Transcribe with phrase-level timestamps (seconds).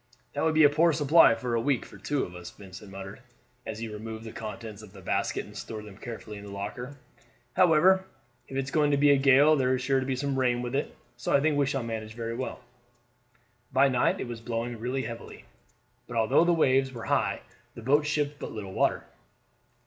[0.33, 3.19] "That would be a poor supply for a week for two of us," Vincent; muttered,
[3.67, 6.95] as he removed the contents of the basket and stored them carefully in the locker;
[7.55, 8.03] "however,
[8.47, 10.73] if it's going to be a gale there is sure to be some rain with
[10.73, 12.61] it, so I think we shall manage very well."
[13.71, 15.45] By night it was blowing really heavily,
[16.07, 17.41] but although the waves were high
[17.75, 19.03] the boat shipped but little water.